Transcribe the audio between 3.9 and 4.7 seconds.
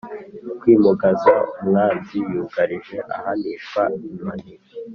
inkoni